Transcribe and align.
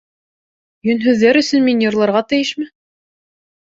—Йөнһөҙҙәр 0.87 1.39
өсөн 1.43 1.63
мин 1.69 1.85
йырларға 1.85 2.23
тейешме? 2.33 2.69